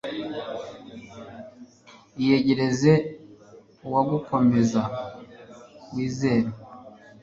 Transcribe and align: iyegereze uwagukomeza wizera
iyegereze 2.21 2.93
uwagukomeza 3.87 4.81
wizera 5.93 6.49